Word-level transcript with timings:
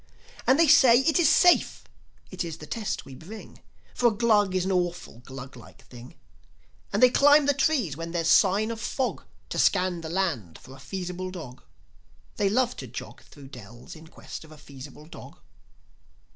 And 0.47 0.57
they 0.57 0.67
say, 0.67 1.01
"It 1.01 1.19
is 1.19 1.29
safe, 1.29 1.83
it 2.31 2.43
is 2.43 2.57
the 2.57 2.65
test 2.65 3.05
we 3.05 3.13
bring; 3.13 3.61
For 3.93 4.07
a 4.07 4.11
Glug 4.17 4.55
is 4.55 4.65
an 4.65 4.71
awful 4.71 5.19
Gluglike 5.19 5.83
thing. 5.83 6.15
And 6.91 7.03
they 7.03 7.11
climb 7.11 7.45
the 7.45 7.53
trees 7.53 7.95
when 7.95 8.09
there's 8.09 8.25
a 8.27 8.31
sign 8.31 8.71
of 8.71 8.81
fog, 8.81 9.23
To 9.49 9.59
scan 9.59 10.01
the 10.01 10.09
land 10.09 10.57
for 10.57 10.75
a 10.75 10.79
feasible 10.79 11.29
dog. 11.29 11.61
They 12.37 12.49
love 12.49 12.75
to 12.77 12.87
jog 12.87 13.21
Thro' 13.21 13.45
dells 13.45 13.95
in 13.95 14.07
quest 14.07 14.43
of 14.43 14.51
a 14.51 14.57
feasible 14.57 15.05
dog." 15.05 15.37